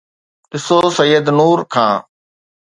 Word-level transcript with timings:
ڏسو 0.49 0.77
سيد 0.97 1.25
نور 1.37 1.59
کان 1.73 1.95